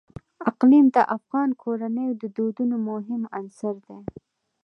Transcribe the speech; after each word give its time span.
اقلیم 0.49 0.85
د 0.95 0.97
افغان 1.17 1.49
کورنیو 1.61 2.17
د 2.21 2.23
دودونو 2.37 2.75
مهم 2.89 3.21
عنصر 3.37 3.75
دی. 3.85 3.99